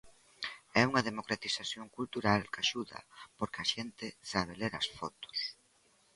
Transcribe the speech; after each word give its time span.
É 0.81 0.83
unha 0.89 1.05
democratización 1.09 1.85
cultural 1.97 2.41
que 2.51 2.59
axuda 2.65 2.99
porque 3.37 3.59
a 3.61 3.69
xente 3.73 4.07
sabe 4.31 4.53
ler 4.61 4.73
as 4.81 4.87
fotos. 4.97 5.37